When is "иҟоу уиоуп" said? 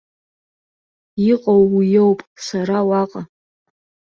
1.31-2.19